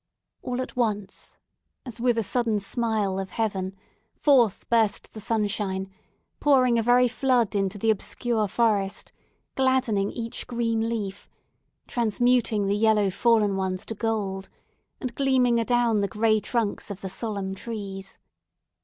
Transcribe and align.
All 0.41 0.63
at 0.63 0.75
once, 0.75 1.37
as 1.85 2.01
with 2.01 2.17
a 2.17 2.23
sudden 2.23 2.57
smile 2.57 3.19
of 3.19 3.29
heaven, 3.29 3.75
forth 4.15 4.67
burst 4.67 5.13
the 5.13 5.19
sunshine, 5.21 5.91
pouring 6.39 6.79
a 6.79 6.81
very 6.81 7.07
flood 7.07 7.53
into 7.53 7.77
the 7.77 7.91
obscure 7.91 8.47
forest, 8.47 9.11
gladdening 9.53 10.09
each 10.11 10.47
green 10.47 10.89
leaf, 10.89 11.29
transmuting 11.85 12.65
the 12.65 12.75
yellow 12.75 13.11
fallen 13.11 13.55
ones 13.55 13.85
to 13.85 13.93
gold, 13.93 14.49
and 14.99 15.13
gleaming 15.13 15.59
adown 15.59 16.01
the 16.01 16.07
gray 16.07 16.39
trunks 16.39 16.89
of 16.89 17.01
the 17.01 17.07
solemn 17.09 17.53
trees. 17.53 18.17